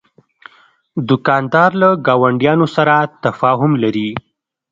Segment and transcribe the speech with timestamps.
[1.09, 4.09] دوکاندار له ګاونډیانو سره تفاهم لري.